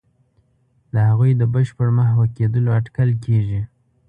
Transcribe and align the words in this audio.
د 0.93 0.95
هغوی 1.09 1.31
د 1.37 1.43
بشپړ 1.53 1.87
محو 1.99 2.23
کېدلو 2.35 2.69
اټکل 2.79 3.09
کېږي. 3.25 3.61